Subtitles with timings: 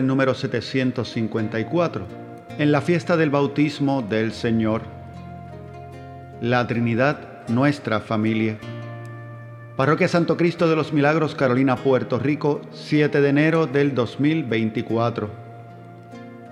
[0.00, 2.06] Número 754.
[2.58, 4.82] En la fiesta del bautismo del Señor.
[6.40, 8.58] La Trinidad, nuestra familia.
[9.76, 15.30] Parroquia Santo Cristo de los Milagros, Carolina, Puerto Rico, 7 de enero del 2024.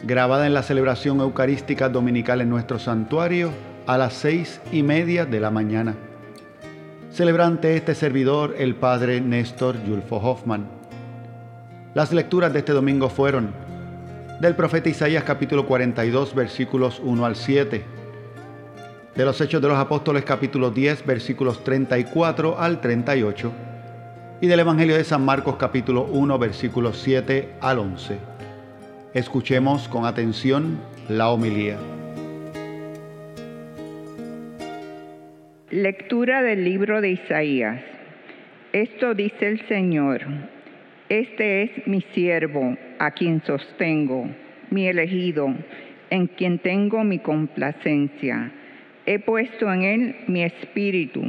[0.03, 3.51] Grabada en la celebración eucarística dominical en nuestro santuario
[3.87, 5.95] a las seis y media de la mañana.
[7.13, 10.82] Celebrante este servidor, el Padre Néstor Yulfo Hoffman.
[11.95, 13.53] Las lecturas de este domingo fueron
[14.41, 17.83] del profeta Isaías capítulo 42 versículos 1 al 7,
[19.15, 23.53] de los Hechos de los Apóstoles capítulo 10 versículos 34 al 38
[24.41, 28.17] y del Evangelio de San Marcos capítulo 1 versículos 7 al 11.
[29.13, 31.77] Escuchemos con atención la homilía.
[35.69, 37.83] Lectura del libro de Isaías.
[38.73, 40.23] Esto dice el Señor
[41.09, 44.29] este es mi siervo, a quien sostengo,
[44.71, 45.55] mi elegido,
[46.11, 48.51] en quien tengo mi complacencia.
[49.05, 51.23] He puesto en él mi espíritu,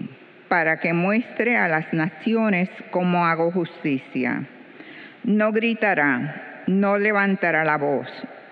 [0.47, 4.43] para que muestre a las naciones cómo hago justicia.
[5.23, 8.07] No gritará, no levantará la voz,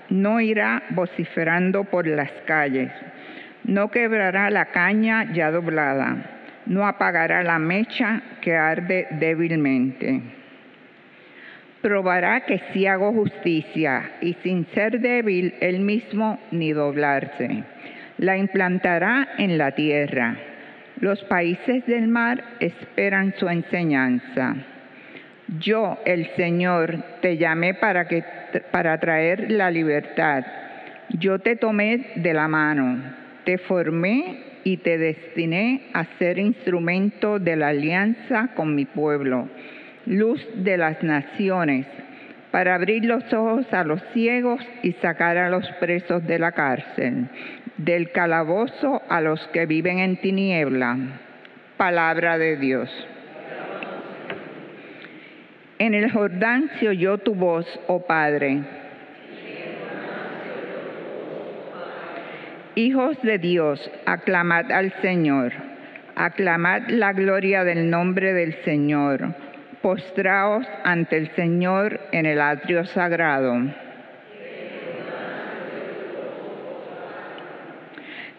[0.10, 2.92] no irá vociferando por las calles,
[3.64, 10.41] no quebrará la caña ya doblada, no apagará la mecha que arde débilmente
[11.82, 17.64] probará que sí hago justicia y sin ser débil él mismo ni doblarse.
[18.18, 20.38] La implantará en la tierra.
[21.00, 24.56] Los países del mar esperan su enseñanza.
[25.60, 28.24] Yo, el Señor, te llamé para, que,
[28.72, 30.46] para traer la libertad.
[31.10, 33.02] Yo te tomé de la mano,
[33.44, 39.50] te formé y te destiné a ser instrumento de la alianza con mi pueblo
[40.06, 41.86] luz de las naciones,
[42.52, 47.28] para abrir los ojos a los ciegos y sacar a los presos de la cárcel,
[47.78, 50.98] del calabozo a los que viven en tiniebla.
[51.78, 52.90] Palabra de Dios.
[55.80, 58.62] En el Jordán se oyó tu voz, oh Padre.
[62.76, 65.52] Hijos de Dios, aclamad al Señor,
[66.16, 69.34] aclamad la gloria del nombre del Señor
[69.82, 73.56] postraos ante el Señor en el atrio sagrado.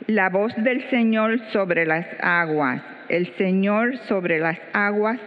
[0.06, 5.18] La voz del Señor sobre las aguas, el Señor sobre las aguas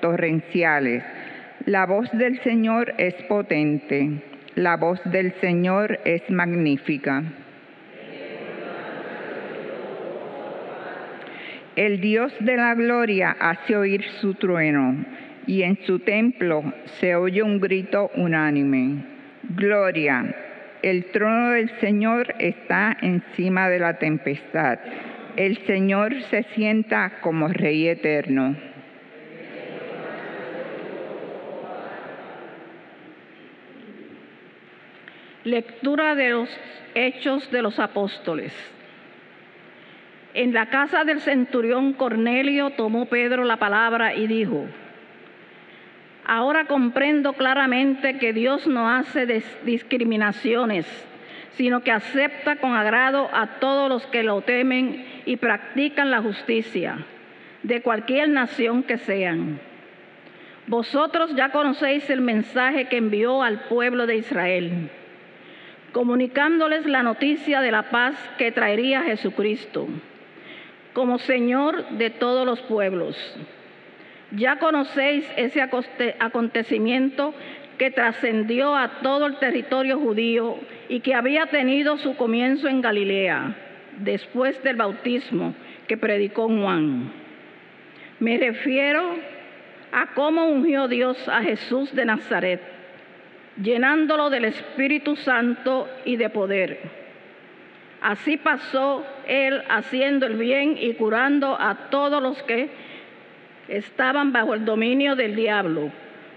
[0.00, 1.04] torrenciales.
[1.64, 4.22] La voz del Señor es potente,
[4.54, 7.22] la voz del Señor es magnífica.
[11.76, 15.04] El Dios de la gloria hace oír su trueno
[15.46, 16.64] y en su templo
[16.98, 19.04] se oye un grito unánime.
[19.42, 20.34] Gloria,
[20.82, 24.78] el trono del Señor está encima de la tempestad.
[25.36, 28.56] El Señor se sienta como Rey eterno.
[35.44, 36.48] Lectura de los
[36.94, 38.52] Hechos de los Apóstoles.
[40.34, 44.66] En la casa del centurión Cornelio tomó Pedro la palabra y dijo,
[46.28, 49.26] Ahora comprendo claramente que Dios no hace
[49.64, 50.84] discriminaciones,
[51.52, 56.98] sino que acepta con agrado a todos los que lo temen y practican la justicia,
[57.62, 59.60] de cualquier nación que sean.
[60.66, 64.90] Vosotros ya conocéis el mensaje que envió al pueblo de Israel,
[65.92, 69.86] comunicándoles la noticia de la paz que traería Jesucristo,
[70.92, 73.16] como Señor de todos los pueblos
[74.32, 75.62] ya conocéis ese
[76.18, 77.34] acontecimiento
[77.78, 80.58] que trascendió a todo el territorio judío
[80.88, 83.54] y que había tenido su comienzo en Galilea,
[83.98, 85.54] después del bautismo
[85.86, 87.12] que predicó Juan.
[88.18, 89.16] Me refiero
[89.92, 92.60] a cómo ungió Dios a Jesús de Nazaret,
[93.62, 96.80] llenándolo del Espíritu Santo y de poder.
[98.00, 102.68] Así pasó él haciendo el bien y curando a todos los que
[103.68, 105.90] estaban bajo el dominio del diablo,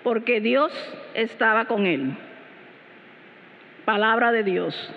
[0.03, 0.71] porque Dios
[1.13, 2.13] estaba con él.
[3.85, 4.91] Palabra de Dios.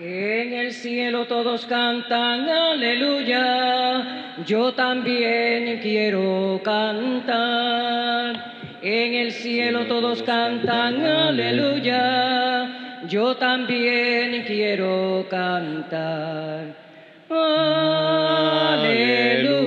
[0.00, 8.54] En el cielo todos cantan aleluya, yo también quiero cantar.
[8.82, 16.83] En el cielo todos cantan aleluya, yo también quiero cantar.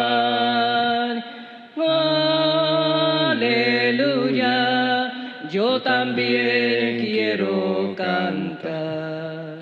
[4.23, 5.13] Aleluya,
[5.51, 9.59] yo también quiero cantar.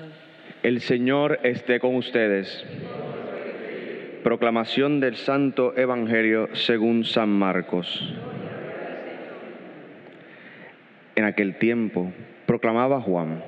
[0.63, 2.63] El Señor esté con ustedes.
[4.23, 8.13] Proclamación del Santo Evangelio según San Marcos.
[11.15, 12.11] En aquel tiempo
[12.45, 13.43] proclamaba Juan,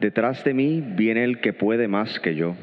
[0.00, 2.54] detrás de mí viene el que puede más que yo,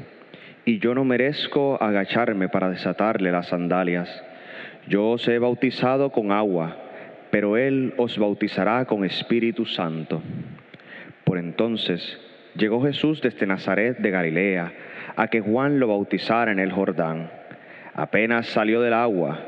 [0.65, 4.23] y yo no merezco agacharme para desatarle las sandalias.
[4.87, 6.77] Yo os he bautizado con agua,
[7.31, 10.21] pero él os bautizará con Espíritu Santo.
[11.23, 12.19] Por entonces
[12.55, 14.71] llegó Jesús desde Nazaret de Galilea
[15.15, 17.31] a que Juan lo bautizara en el Jordán.
[17.93, 19.39] Apenas salió del agua,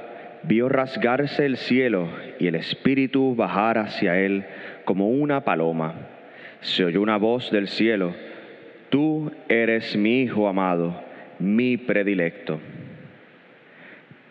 [0.44, 2.10] vio rasgarse el cielo
[2.40, 4.46] y el Espíritu bajar hacia él
[4.86, 6.15] como una paloma.
[6.66, 8.16] Se oyó una voz del cielo,
[8.90, 11.00] Tú eres mi Hijo amado,
[11.38, 12.60] mi predilecto.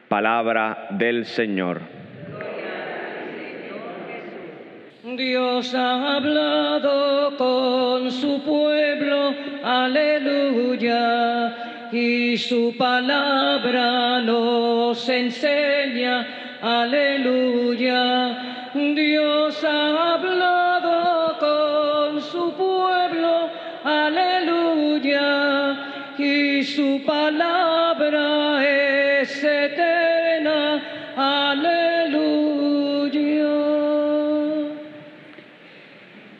[0.08, 1.82] Palabra del Señor.
[5.16, 9.32] Dios ha hablado con su pueblo,
[9.62, 11.54] aleluya,
[11.92, 16.26] y su palabra nos enseña,
[16.60, 18.70] aleluya.
[18.74, 20.53] Dios ha hablado
[27.06, 28.62] palabra
[29.20, 30.82] es eterna,
[31.16, 32.24] aleluya.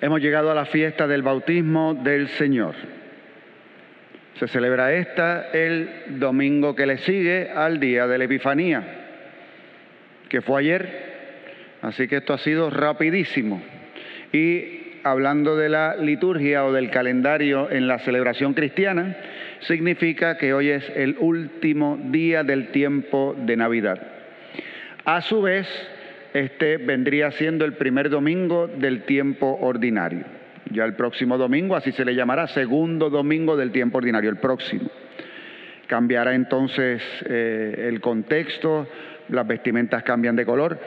[0.01, 2.75] Hemos llegado a la fiesta del bautismo del Señor.
[4.39, 8.83] Se celebra esta el domingo que le sigue al día de la Epifanía,
[10.29, 11.15] que fue ayer.
[11.83, 13.63] Así que esto ha sido rapidísimo.
[14.33, 19.17] Y hablando de la liturgia o del calendario en la celebración cristiana,
[19.61, 24.01] significa que hoy es el último día del tiempo de Navidad.
[25.05, 25.69] A su vez,
[26.33, 30.25] este vendría siendo el primer domingo del tiempo ordinario.
[30.71, 34.91] Ya el próximo domingo, así se le llamará, segundo domingo del tiempo ordinario, el próximo.
[35.87, 38.89] Cambiará entonces eh, el contexto,
[39.29, 40.79] las vestimentas cambian de color,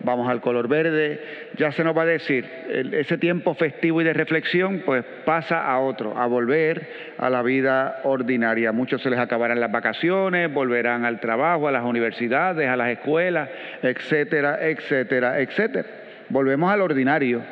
[0.00, 1.20] vamos al color verde,
[1.56, 2.44] ya se nos va a decir,
[2.92, 6.88] ese tiempo festivo y de reflexión pues pasa a otro, a volver
[7.18, 8.72] a la vida ordinaria.
[8.72, 13.48] Muchos se les acabarán las vacaciones, volverán al trabajo, a las universidades, a las escuelas,
[13.82, 15.88] etcétera, etcétera, etcétera.
[16.28, 17.42] Volvemos al ordinario.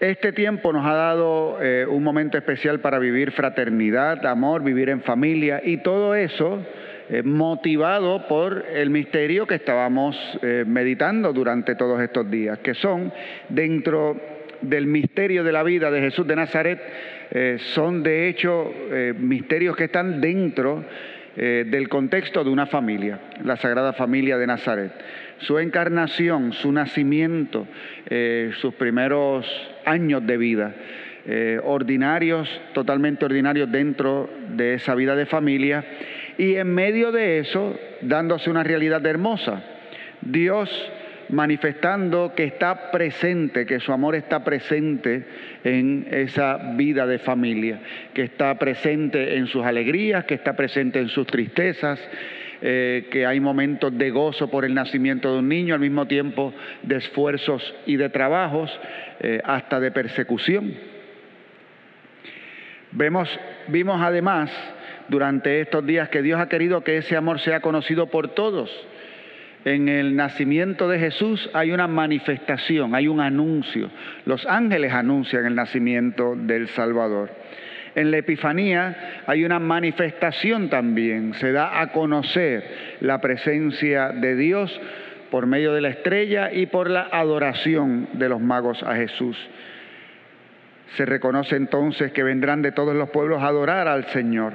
[0.00, 5.00] Este tiempo nos ha dado eh, un momento especial para vivir fraternidad, amor, vivir en
[5.00, 6.64] familia y todo eso
[7.10, 13.12] eh, motivado por el misterio que estábamos eh, meditando durante todos estos días, que son
[13.50, 14.18] dentro
[14.62, 16.80] del misterio de la vida de Jesús de Nazaret,
[17.30, 18.72] eh, son de hecho
[19.18, 20.82] misterios que están dentro
[21.36, 24.92] del contexto de una familia, la Sagrada Familia de Nazaret.
[25.38, 27.66] Su encarnación, su nacimiento,
[28.60, 29.44] sus primeros
[29.84, 30.74] años de vida,
[31.64, 35.84] ordinarios, totalmente ordinarios dentro de esa vida de familia,
[36.38, 39.62] y en medio de eso, dándose una realidad hermosa.
[40.20, 40.70] Dios
[41.28, 45.24] manifestando que está presente, que su amor está presente
[45.64, 47.80] en esa vida de familia,
[48.12, 52.00] que está presente en sus alegrías, que está presente en sus tristezas,
[52.62, 56.54] eh, que hay momentos de gozo por el nacimiento de un niño, al mismo tiempo
[56.82, 58.70] de esfuerzos y de trabajos,
[59.20, 60.74] eh, hasta de persecución.
[62.92, 63.28] Vemos,
[63.68, 64.50] vimos además
[65.08, 68.70] durante estos días que Dios ha querido que ese amor sea conocido por todos.
[69.64, 73.90] En el nacimiento de Jesús hay una manifestación, hay un anuncio.
[74.26, 77.30] Los ángeles anuncian el nacimiento del Salvador.
[77.94, 84.80] En la Epifanía hay una manifestación también, se da a conocer la presencia de Dios
[85.30, 89.36] por medio de la estrella y por la adoración de los magos a Jesús.
[90.96, 94.52] Se reconoce entonces que vendrán de todos los pueblos a adorar al Señor.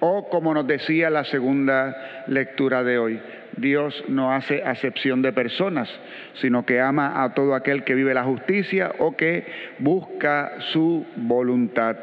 [0.00, 3.20] O como nos decía la segunda lectura de hoy,
[3.56, 5.88] Dios no hace acepción de personas,
[6.34, 9.46] sino que ama a todo aquel que vive la justicia o que
[9.78, 11.96] busca su voluntad.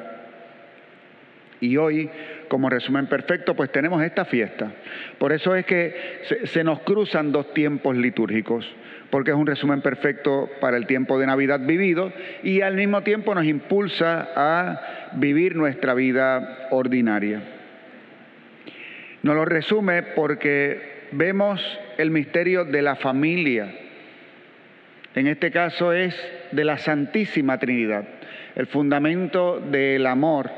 [1.60, 2.10] Y hoy,
[2.50, 4.72] como resumen perfecto, pues tenemos esta fiesta.
[5.20, 8.68] Por eso es que se, se, nos cruzan dos tiempos litúrgicos,
[9.12, 13.34] porque es un resumen perfecto para el tiempo de Navidad vivido y al mismo tiempo
[13.36, 17.53] nos impulsa a vivir nuestra vida ordinaria.
[19.24, 21.62] Nos lo resume porque vemos
[21.98, 23.74] el misterio de la familia.
[25.16, 26.16] En este caso es
[26.52, 28.04] de la Santísima Trinidad,
[28.56, 30.52] el fundamento del amor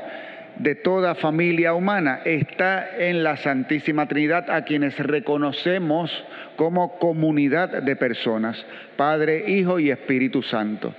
[0.58, 6.10] de toda familia humana está en la Santísima Trinidad, a quienes reconocemos
[6.56, 8.64] como comunidad de personas,
[8.96, 10.94] Padre, Hijo y Espíritu Santo.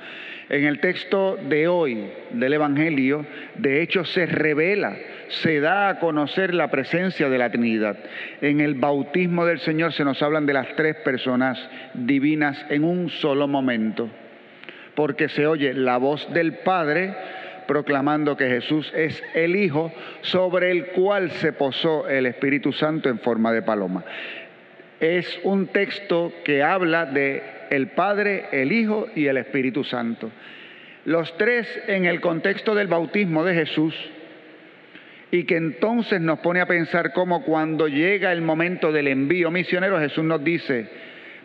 [0.49, 3.25] En el texto de hoy del Evangelio,
[3.55, 4.95] de hecho, se revela,
[5.27, 7.97] se da a conocer la presencia de la Trinidad.
[8.39, 11.59] En el bautismo del Señor se nos hablan de las tres personas
[11.93, 14.09] divinas en un solo momento,
[14.95, 17.13] porque se oye la voz del Padre,
[17.67, 23.19] proclamando que Jesús es el Hijo sobre el cual se posó el Espíritu Santo en
[23.19, 24.05] forma de paloma.
[25.01, 30.31] Es un texto que habla de el Padre, el Hijo y el Espíritu Santo.
[31.05, 33.95] Los tres en el contexto del bautismo de Jesús
[35.31, 40.00] y que entonces nos pone a pensar cómo cuando llega el momento del envío misionero
[40.00, 40.88] Jesús nos dice,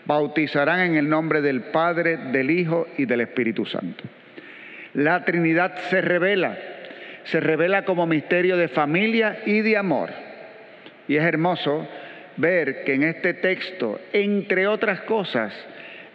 [0.05, 4.05] bautizarán en el nombre del Padre, del Hijo y del Espíritu Santo.
[4.95, 6.57] La Trinidad se revela,
[7.25, 10.11] se revela como misterio de familia y de amor.
[11.09, 11.88] Y es hermoso
[12.37, 15.52] ver que en este texto, entre otras cosas,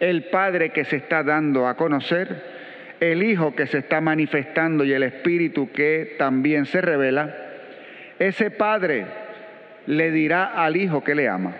[0.00, 2.58] el Padre que se está dando a conocer,
[3.00, 7.34] el Hijo que se está manifestando y el Espíritu que también se revela,
[8.18, 9.06] ese Padre
[9.86, 11.56] le dirá al Hijo que le ama,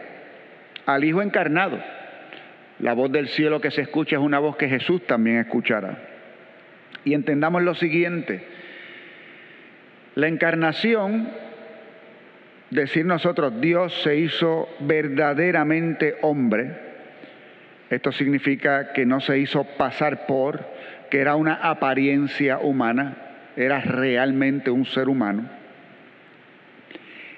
[0.87, 1.79] al Hijo encarnado.
[2.81, 5.99] La voz del cielo que se escucha es una voz que Jesús también escuchará.
[7.05, 8.45] Y entendamos lo siguiente,
[10.15, 11.29] la encarnación,
[12.71, 16.88] decir nosotros, Dios se hizo verdaderamente hombre,
[17.91, 20.65] esto significa que no se hizo pasar por,
[21.11, 23.17] que era una apariencia humana,
[23.57, 25.49] era realmente un ser humano.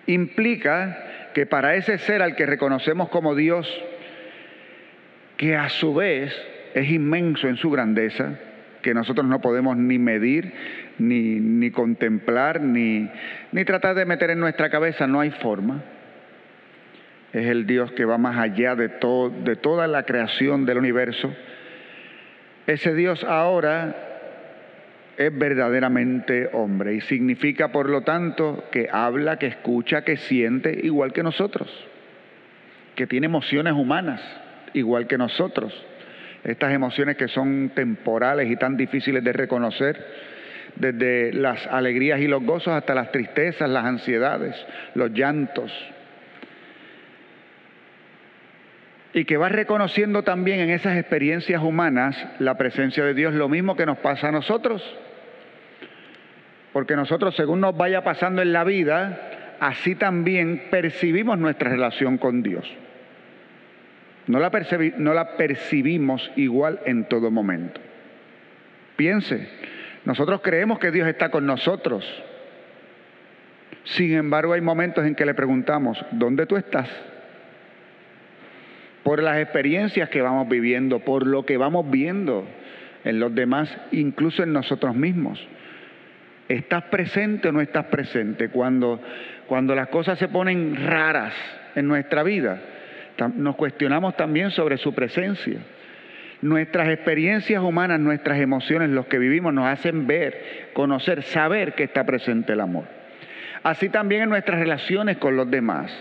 [0.06, 3.68] Implica que para ese ser al que reconocemos como Dios,
[5.36, 6.36] que a su vez
[6.74, 8.38] es inmenso en su grandeza,
[8.82, 10.52] que nosotros no podemos ni medir,
[10.98, 13.08] ni, contemplar, ni,
[13.52, 15.82] ni tratar de meter en nuestra cabeza, no hay forma.
[17.32, 21.32] Es el Dios que va más allá de, todo, de toda la creación del universo.
[22.66, 23.94] Ese Dios ahora
[25.16, 31.12] es verdaderamente hombre y significa, por lo tanto, que habla, que escucha, que siente igual
[31.12, 31.68] que nosotros,
[32.96, 34.20] que tiene emociones humanas
[34.72, 35.74] igual que nosotros
[36.44, 40.30] estas emociones que son temporales y tan difíciles de reconocer,
[40.76, 44.54] desde las alegrías y los gozos hasta las tristezas, las ansiedades,
[44.94, 45.72] los llantos.
[49.12, 53.76] Y que va reconociendo también en esas experiencias humanas la presencia de Dios, lo mismo
[53.76, 54.82] que nos pasa a nosotros.
[56.72, 62.42] Porque nosotros, según nos vaya pasando en la vida, así también percibimos nuestra relación con
[62.42, 62.70] Dios.
[64.28, 64.52] No la,
[64.98, 67.80] no la percibimos igual en todo momento.
[68.94, 69.48] Piense,
[70.04, 72.04] nosotros creemos que Dios está con nosotros.
[73.84, 76.88] Sin embargo, hay momentos en que le preguntamos, ¿dónde tú estás?
[79.02, 82.46] Por las experiencias que vamos viviendo, por lo que vamos viendo
[83.04, 85.46] en los demás, incluso en nosotros mismos.
[86.48, 88.48] ¿Estás presente o no estás presente?
[88.48, 89.00] Cuando,
[89.46, 91.32] cuando las cosas se ponen raras
[91.74, 92.60] en nuestra vida,
[93.36, 95.60] nos cuestionamos también sobre su presencia.
[96.42, 102.04] Nuestras experiencias humanas, nuestras emociones, los que vivimos, nos hacen ver, conocer, saber que está
[102.04, 102.84] presente el amor.
[103.62, 105.92] Así también en nuestras relaciones con los demás.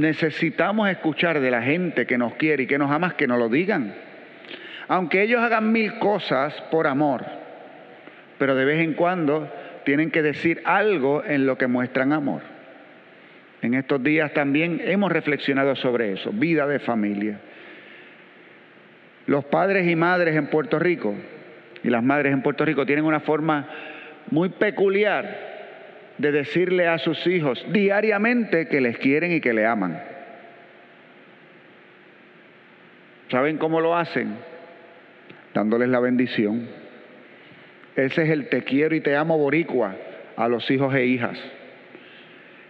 [0.00, 3.50] Necesitamos escuchar de la gente que nos quiere y que nos ama que nos lo
[3.50, 3.94] digan.
[4.88, 7.22] Aunque ellos hagan mil cosas por amor,
[8.38, 9.52] pero de vez en cuando
[9.84, 12.40] tienen que decir algo en lo que muestran amor.
[13.60, 17.38] En estos días también hemos reflexionado sobre eso, vida de familia.
[19.26, 21.14] Los padres y madres en Puerto Rico
[21.82, 23.68] y las madres en Puerto Rico tienen una forma
[24.30, 25.49] muy peculiar
[26.20, 29.98] de decirle a sus hijos diariamente que les quieren y que le aman.
[33.30, 34.36] ¿Saben cómo lo hacen?
[35.54, 36.68] Dándoles la bendición.
[37.96, 39.96] Ese es el te quiero y te amo boricua
[40.36, 41.38] a los hijos e hijas.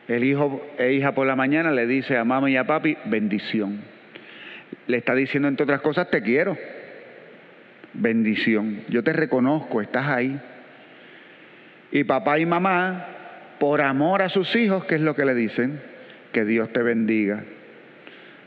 [0.07, 3.80] El hijo e hija por la mañana le dice a mamá y a papi, bendición.
[4.87, 6.57] Le está diciendo, entre otras cosas, te quiero.
[7.95, 8.85] Bendición.
[8.88, 10.40] Yo te reconozco, estás ahí.
[11.92, 13.19] Y papá y mamá,
[13.60, 15.82] por amor a sus hijos, ¿qué es lo que le dicen?
[16.32, 17.44] Que Dios te bendiga.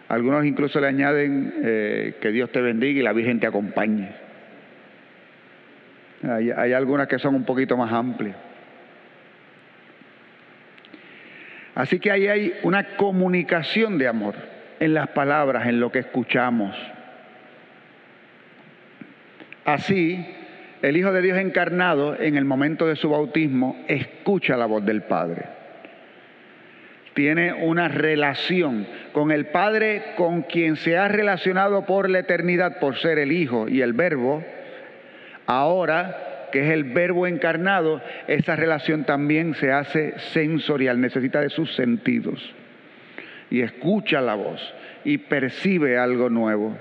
[0.10, 4.10] Algunos incluso le añaden eh, que Dios te bendiga y la Virgen te acompañe.
[6.28, 8.36] Hay, hay algunas que son un poquito más amplias.
[11.76, 14.34] Así que ahí hay una comunicación de amor
[14.80, 16.76] en las palabras, en lo que escuchamos.
[19.64, 20.26] Así,
[20.84, 25.04] el Hijo de Dios encarnado en el momento de su bautismo escucha la voz del
[25.04, 25.46] Padre.
[27.14, 32.98] Tiene una relación con el Padre con quien se ha relacionado por la eternidad por
[32.98, 34.44] ser el Hijo y el Verbo.
[35.46, 41.74] Ahora que es el verbo encarnado, esa relación también se hace sensorial, necesita de sus
[41.76, 42.54] sentidos.
[43.50, 44.62] Y escucha la voz
[45.06, 46.78] y percibe algo nuevo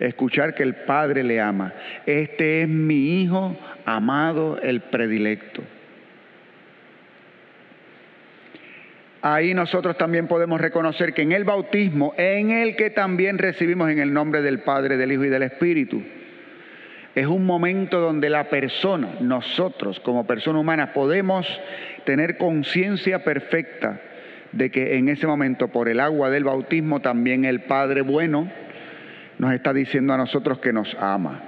[0.00, 1.72] escuchar que el Padre le ama.
[2.06, 5.62] Este es mi Hijo amado, el predilecto.
[9.20, 13.98] Ahí nosotros también podemos reconocer que en el bautismo, en el que también recibimos en
[13.98, 16.02] el nombre del Padre, del Hijo y del Espíritu,
[17.14, 21.46] es un momento donde la persona, nosotros como persona humana, podemos
[22.04, 24.00] tener conciencia perfecta
[24.52, 28.48] de que en ese momento, por el agua del bautismo, también el Padre bueno,
[29.38, 31.40] nos está diciendo a nosotros que nos ama.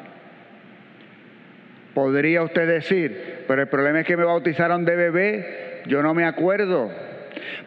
[1.95, 6.25] Podría usted decir, pero el problema es que me bautizaron de bebé, yo no me
[6.25, 6.91] acuerdo.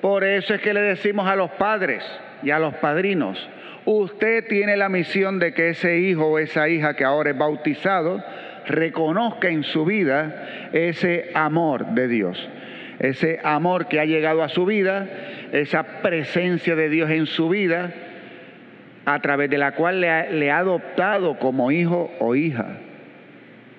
[0.01, 2.03] Por eso es que le decimos a los padres
[2.41, 3.49] y a los padrinos,
[3.85, 8.23] usted tiene la misión de que ese hijo o esa hija que ahora es bautizado
[8.65, 12.49] reconozca en su vida ese amor de Dios,
[12.99, 15.07] ese amor que ha llegado a su vida,
[15.51, 17.91] esa presencia de Dios en su vida,
[19.05, 22.77] a través de la cual le ha, adoptado como hijo o hija.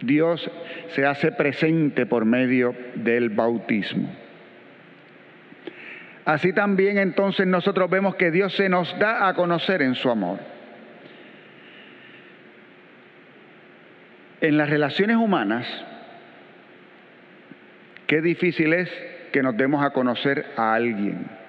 [0.00, 0.50] Dios
[0.88, 4.08] se hace presente por medio del bautismo.
[6.26, 10.38] Así también entonces nosotros vemos que Dios se nos da a conocer en su amor.
[14.40, 15.66] En las relaciones humanas,
[18.06, 18.90] qué difícil es
[19.32, 21.43] que nos demos a conocer a alguien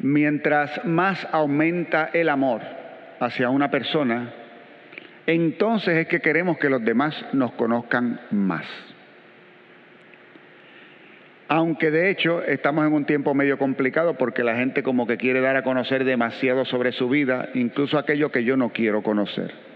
[0.00, 2.62] mientras más aumenta el amor
[3.20, 4.32] hacia una persona,
[5.26, 8.66] entonces es que queremos que los demás nos conozcan más.
[11.48, 15.40] Aunque de hecho estamos en un tiempo medio complicado porque la gente como que quiere
[15.40, 19.75] dar a conocer demasiado sobre su vida, incluso aquello que yo no quiero conocer.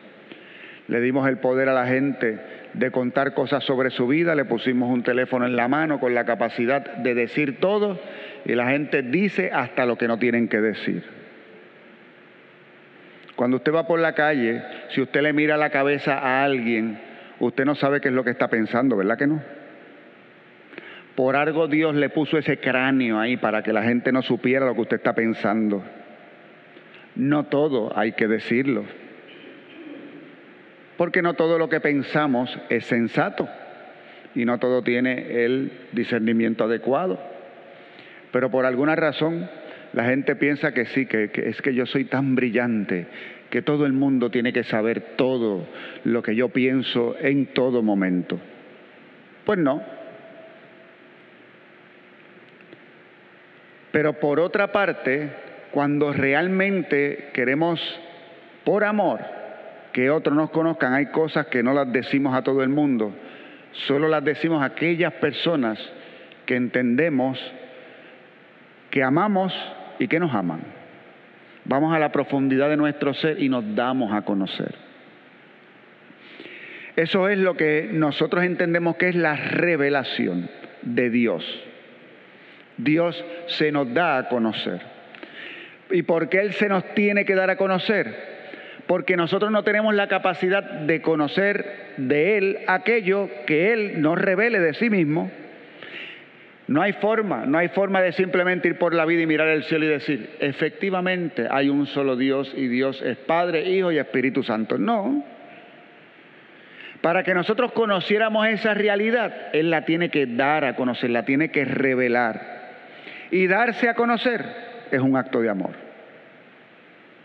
[0.91, 2.41] Le dimos el poder a la gente
[2.75, 6.25] de contar cosas sobre su vida, le pusimos un teléfono en la mano con la
[6.25, 7.97] capacidad de decir todo
[8.45, 11.05] y la gente dice hasta lo que no tienen que decir.
[13.37, 16.99] Cuando usted va por la calle, si usted le mira la cabeza a alguien,
[17.39, 19.41] usted no sabe qué es lo que está pensando, ¿verdad que no?
[21.15, 24.75] Por algo Dios le puso ese cráneo ahí para que la gente no supiera lo
[24.75, 25.85] que usted está pensando.
[27.15, 28.87] No todo hay que decirlo.
[31.01, 33.49] Porque no todo lo que pensamos es sensato
[34.35, 37.19] y no todo tiene el discernimiento adecuado.
[38.31, 39.49] Pero por alguna razón
[39.95, 43.07] la gente piensa que sí, que, es que yo soy tan brillante,
[43.49, 45.67] que todo el mundo tiene que saber todo
[46.05, 48.39] lo que yo pienso en todo momento.
[49.47, 49.83] Pues no.
[53.91, 55.31] Pero por otra parte,
[55.71, 57.81] cuando realmente queremos,
[58.65, 59.40] por amor,
[59.93, 63.15] que otros nos conozcan, hay cosas que no las decimos a todo el mundo,
[63.73, 65.79] solo las decimos a aquellas personas
[66.47, 67.39] que entendemos
[68.91, 69.55] que amamos
[69.99, 70.61] y que nos aman.
[71.65, 74.75] Vamos a la profundidad de nuestro ser y nos damos a conocer.
[76.97, 80.51] Eso es lo que nosotros entendemos que es la revelación
[80.83, 81.45] de Dios.
[82.77, 84.81] Dios se nos da a conocer.
[85.91, 88.40] ¿Y por qué Él se nos tiene que dar a conocer?
[88.91, 94.59] Porque nosotros no tenemos la capacidad de conocer de Él aquello que Él nos revele
[94.59, 95.31] de sí mismo
[96.67, 99.63] no hay forma, no hay forma de simplemente ir por la vida y mirar el
[99.63, 104.43] cielo y decir, efectivamente hay un solo Dios y Dios es Padre, Hijo y Espíritu
[104.43, 104.77] Santo.
[104.77, 105.25] No.
[107.01, 111.53] Para que nosotros conociéramos esa realidad, Él la tiene que dar a conocer, la tiene
[111.53, 112.41] que revelar.
[113.31, 114.45] Y darse a conocer
[114.91, 115.90] es un acto de amor.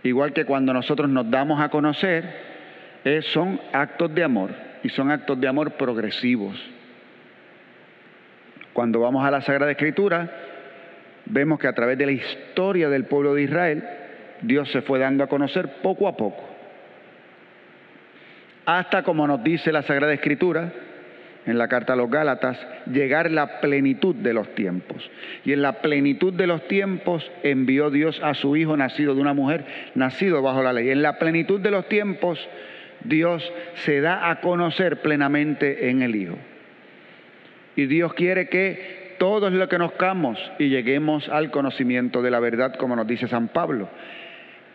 [0.06, 2.24] Igual que cuando nosotros nos damos a conocer,
[3.34, 4.52] son actos de amor
[4.84, 6.56] y son actos de amor progresivos.
[8.72, 10.30] Cuando vamos a la Sagrada Escritura,
[11.26, 13.84] vemos que a través de la historia del pueblo de Israel,
[14.44, 16.44] Dios se fue dando a conocer poco a poco.
[18.68, 20.72] Hasta como nos dice la Sagrada Escritura,
[21.46, 22.58] en la carta a los Gálatas,
[22.92, 25.10] llegar la plenitud de los tiempos.
[25.44, 29.34] Y en la plenitud de los tiempos envió Dios a su Hijo nacido de una
[29.34, 30.90] mujer, nacido bajo la ley.
[30.90, 32.40] En la plenitud de los tiempos
[33.04, 36.38] Dios se da a conocer plenamente en el Hijo.
[37.76, 42.76] Y Dios quiere que todos lo que conozcamos y lleguemos al conocimiento de la verdad,
[42.76, 43.90] como nos dice San Pablo.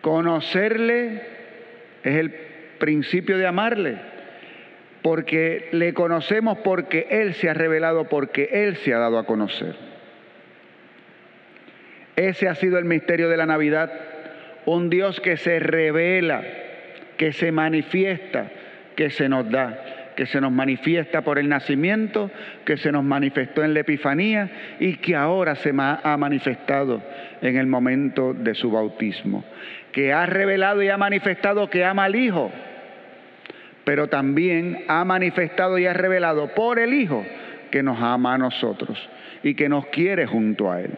[0.01, 1.23] Conocerle
[2.03, 2.31] es el
[2.79, 3.99] principio de amarle.
[5.03, 9.75] Porque le conocemos porque Él se ha revelado, porque Él se ha dado a conocer.
[12.17, 13.91] Ese ha sido el misterio de la Navidad,
[14.67, 16.43] un Dios que se revela,
[17.17, 18.51] que se manifiesta,
[18.95, 22.31] que se nos da que se nos manifiesta por el nacimiento,
[22.67, 27.03] que se nos manifestó en la Epifanía y que ahora se ha manifestado
[27.41, 29.45] en el momento de su bautismo,
[29.93, 32.53] que ha revelado y ha manifestado que ama al Hijo,
[33.85, 37.25] pero también ha manifestado y ha revelado por el Hijo
[37.71, 38.99] que nos ama a nosotros
[39.43, 40.91] y que nos quiere junto a Él.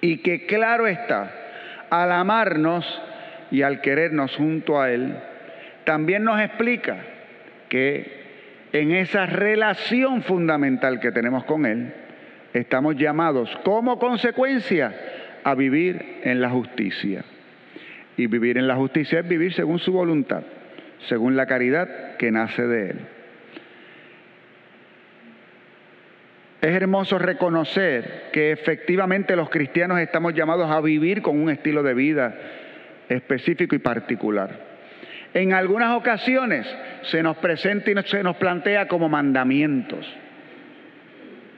[0.00, 1.32] Y que claro está,
[1.90, 2.84] al amarnos
[3.50, 5.14] y al querernos junto a Él,
[5.84, 6.98] también nos explica
[7.68, 8.18] que
[8.72, 11.92] en esa relación fundamental que tenemos con Él,
[12.52, 14.94] estamos llamados como consecuencia
[15.44, 17.24] a vivir en la justicia.
[18.16, 20.42] Y vivir en la justicia es vivir según su voluntad,
[21.06, 22.98] según la caridad que nace de Él.
[26.60, 31.94] Es hermoso reconocer que efectivamente los cristianos estamos llamados a vivir con un estilo de
[31.94, 32.34] vida
[33.08, 34.66] específico y particular.
[35.34, 36.66] En algunas ocasiones
[37.02, 40.04] se nos presenta y se nos plantea como mandamientos.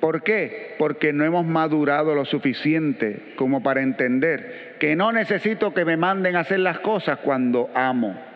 [0.01, 0.75] ¿Por qué?
[0.79, 6.37] Porque no hemos madurado lo suficiente como para entender que no necesito que me manden
[6.37, 8.30] a hacer las cosas cuando amo.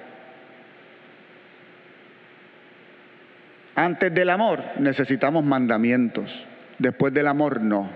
[3.75, 6.31] Antes del amor necesitamos mandamientos,
[6.79, 7.91] después del amor no.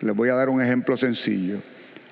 [0.00, 1.60] Les voy a dar un ejemplo sencillo.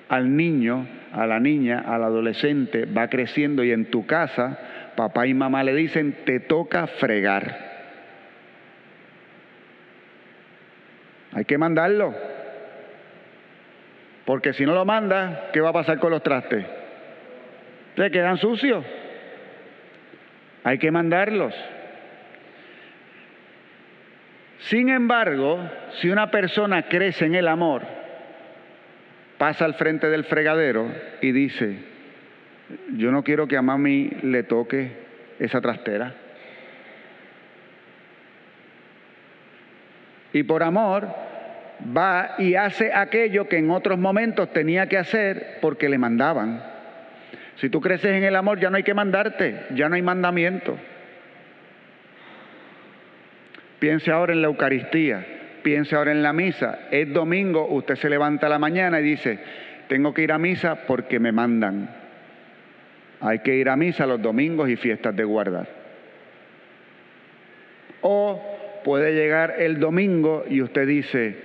[0.09, 4.57] Al niño a la niña, al adolescente, va creciendo y en tu casa,
[4.95, 7.71] papá y mamá le dicen, te toca fregar.
[11.33, 12.15] Hay que mandarlo.
[14.25, 16.65] Porque si no lo manda, ¿qué va a pasar con los trastes?
[17.95, 18.83] Se quedan sucios.
[20.63, 21.53] Hay que mandarlos.
[24.69, 25.59] Sin embargo,
[25.99, 27.81] si una persona crece en el amor,
[29.37, 30.89] pasa al frente del fregadero
[31.21, 31.79] y dice,
[32.95, 34.91] yo no quiero que a mami le toque
[35.39, 36.13] esa trastera.
[40.31, 41.09] Y por amor
[41.95, 46.63] va y hace aquello que en otros momentos tenía que hacer porque le mandaban.
[47.57, 50.77] Si tú creces en el amor ya no hay que mandarte, ya no hay mandamiento.
[53.83, 55.25] Piense ahora en la Eucaristía.
[55.61, 56.87] Piense ahora en la misa.
[56.89, 59.39] Es domingo, usted se levanta a la mañana y dice,
[59.89, 61.89] tengo que ir a misa porque me mandan.
[63.19, 65.67] Hay que ir a misa los domingos y fiestas de guardar.
[67.99, 68.41] O
[68.85, 71.35] puede llegar el domingo y usted dice,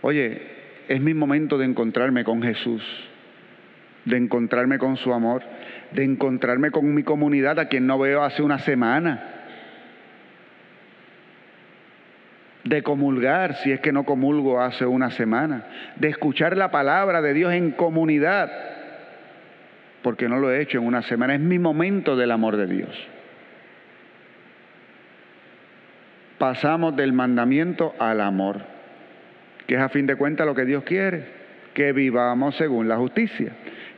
[0.00, 0.40] oye,
[0.88, 2.82] es mi momento de encontrarme con Jesús,
[4.06, 5.42] de encontrarme con su amor,
[5.92, 9.34] de encontrarme con mi comunidad a quien no veo hace una semana
[12.68, 15.64] de comulgar, si es que no comulgo hace una semana,
[15.96, 18.50] de escuchar la palabra de Dios en comunidad,
[20.02, 23.08] porque no lo he hecho en una semana, es mi momento del amor de Dios.
[26.38, 28.62] Pasamos del mandamiento al amor,
[29.66, 31.24] que es a fin de cuentas lo que Dios quiere,
[31.72, 33.52] que vivamos según la justicia,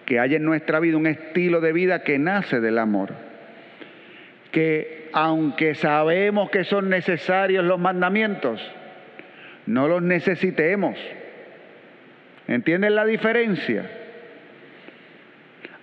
[0.05, 3.28] que haya en nuestra vida un estilo de vida que nace del amor,
[4.59, 8.61] que aunque sabemos que son necesarios los mandamientos,
[9.67, 10.99] no los necesitemos.
[12.49, 13.89] ¿Entienden la diferencia?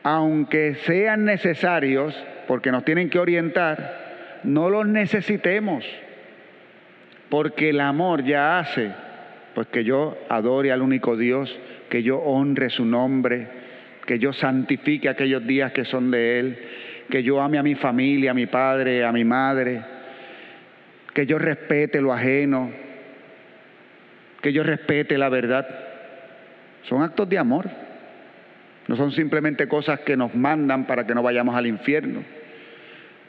[0.04, 5.86] Aunque sean necesarios, porque nos tienen que orientar, no los necesitemos,
[7.30, 8.92] porque el amor ya hace,
[9.54, 11.58] pues que yo adore al único Dios,
[11.90, 13.48] que yo honre su nombre,
[14.06, 16.60] que yo santifique aquellos días que son de Él,
[17.10, 19.82] que yo ame a mi familia, a mi padre, a mi madre,
[21.13, 22.72] que yo respete lo ajeno,
[24.41, 25.68] que yo respete la verdad.
[26.84, 27.70] Son actos de amor.
[28.88, 32.24] No son simplemente cosas que nos mandan para que no vayamos al infierno.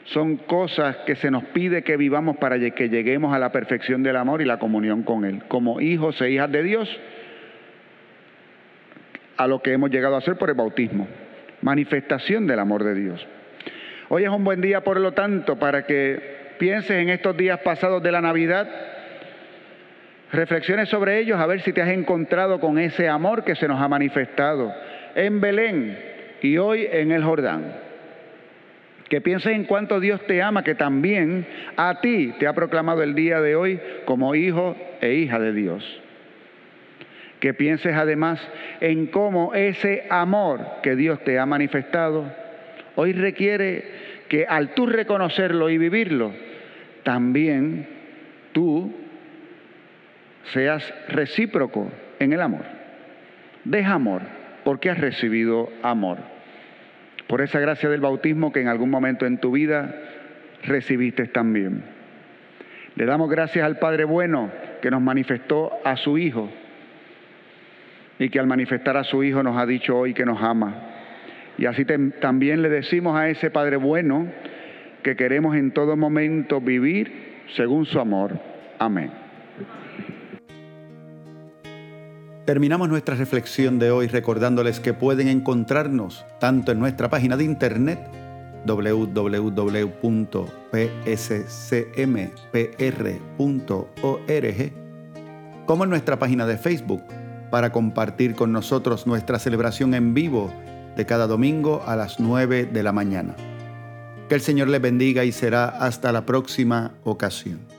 [0.05, 4.15] Son cosas que se nos pide que vivamos para que lleguemos a la perfección del
[4.15, 5.43] amor y la comunión con Él.
[5.47, 6.99] Como hijos e hijas de Dios,
[9.37, 11.07] a lo que hemos llegado a ser por el bautismo.
[11.61, 13.27] Manifestación del amor de Dios.
[14.09, 18.01] Hoy es un buen día, por lo tanto, para que pienses en estos días pasados
[18.01, 18.69] de la Navidad,
[20.31, 23.81] reflexiones sobre ellos, a ver si te has encontrado con ese amor que se nos
[23.81, 24.73] ha manifestado
[25.13, 25.99] en Belén
[26.41, 27.73] y hoy en el Jordán.
[29.09, 33.13] Que pienses en cuánto Dios te ama, que también a ti te ha proclamado el
[33.13, 36.01] día de hoy como hijo e hija de Dios.
[37.41, 38.39] Que pienses además
[38.79, 42.46] en cómo ese amor que Dios te ha manifestado
[42.97, 43.83] hoy requiere
[44.27, 46.33] que al tú reconocerlo y vivirlo,
[47.03, 47.87] también
[48.53, 48.91] tú
[50.51, 52.63] seas recíproco en el amor.
[53.63, 54.23] Deja amor
[54.63, 56.17] porque has recibido amor.
[57.27, 59.93] Por esa gracia del bautismo que en algún momento en tu vida
[60.63, 61.83] recibiste también.
[62.95, 66.49] Le damos gracias al Padre bueno que nos manifestó a su Hijo
[68.17, 70.96] y que al manifestar a su Hijo nos ha dicho hoy que nos ama.
[71.57, 71.85] Y así
[72.21, 74.27] también le decimos a ese Padre bueno
[75.03, 78.39] que queremos en todo momento vivir según su amor.
[78.77, 79.11] Amén.
[82.45, 87.99] Terminamos nuestra reflexión de hoy recordándoles que pueden encontrarnos tanto en nuestra página de internet
[88.65, 89.27] www.pscmpr.org
[95.65, 97.03] como en nuestra página de Facebook
[97.51, 100.53] para compartir con nosotros nuestra celebración en vivo
[100.97, 103.35] de cada domingo a las 9 de la mañana.
[104.27, 107.76] Que el Señor les bendiga y será hasta la próxima ocasión.